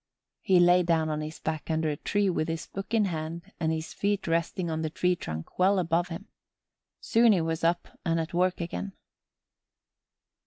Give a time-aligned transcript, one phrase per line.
[0.41, 3.71] He lay down on his back under a tree with his book in hand and
[3.71, 6.27] his feet resting on the tree trunk well above him.
[6.99, 8.93] Soon he was up and at work again.